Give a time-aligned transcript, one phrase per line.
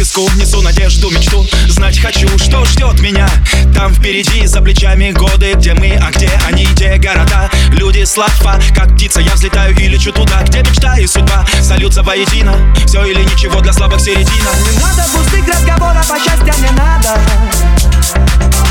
[0.00, 1.46] песку Несу надежду, мечту.
[1.68, 3.28] Знать хочу, что ждет меня.
[3.74, 7.50] Там впереди, за плечами годы Где мы, а где они, где города.
[7.72, 11.44] Люди, слава, как птица Я взлетаю и лечу туда, где мечта и судьба.
[11.62, 14.50] Сольются воедино Все или ничего для слабых середина.
[14.72, 17.20] Не надо пустых разговоров, а счастья не надо.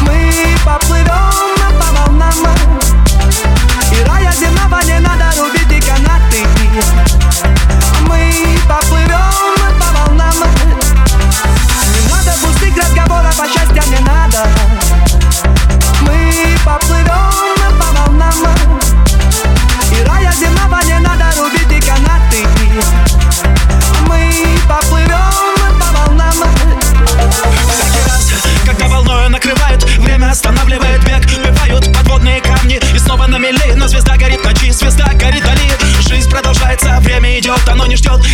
[0.01, 0.33] Мы
[0.65, 1.28] поплывем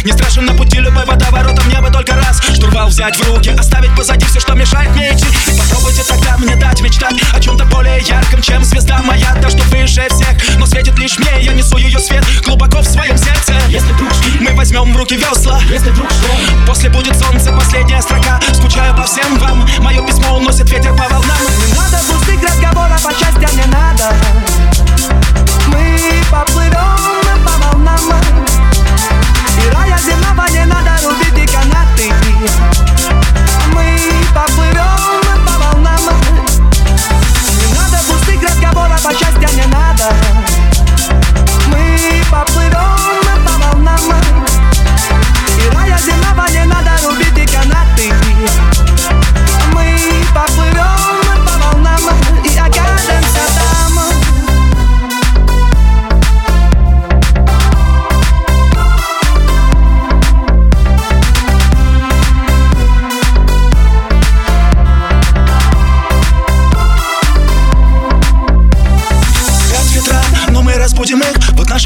[0.06, 3.94] не страшен на пути любой водоворот Мне бы только раз штурвал взять в руки Оставить
[3.96, 8.00] позади все, что мешает мне идти И попробуйте тогда мне дать мечтать О чем-то более
[8.02, 12.00] ярком, чем звезда моя Та, что выше всех, но светит лишь мне Я несу ее
[12.00, 13.54] свет глубоко в своем сердце.
[13.68, 16.28] Если вдруг мы возьмем в руки весла Если вдруг что
[16.68, 18.40] После будет солнце, последняя строка.
[18.54, 19.68] Скучаю по всем вам.
[19.80, 21.38] Мое письмо уносит ветер по волнам.
[21.68, 24.14] Не надо пустых разговоров, а счастья не надо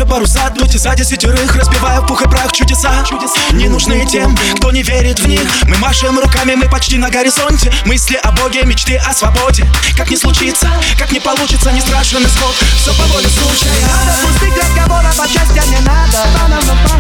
[0.10, 3.06] паруса, дуйте за десятерых Разбивая в пух и прах чудеса.
[3.52, 5.48] Не нужны тем, кто не верит в них.
[5.68, 7.72] Мы машем руками, мы почти на горизонте.
[7.86, 9.66] Мысли о Боге, мечты о свободе.
[9.96, 13.70] Как не случится, как не получится Не страшен исход, все по воле случая
[14.40, 16.26] пустых разговоров, а счастья не надо.
[16.34, 17.00] Банана, банана.